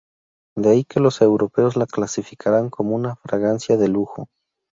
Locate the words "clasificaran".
1.85-2.71